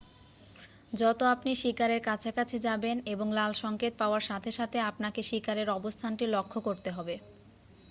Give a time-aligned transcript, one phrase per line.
[0.93, 6.59] যত আপনি শিকারের কাছাকাছি যাবেন এবং লাল সংকেত পাওয়ার সাথে সাথে আপনাকে শিকারের অবস্থানটি লক্ষ্য
[6.67, 7.15] করতে হবে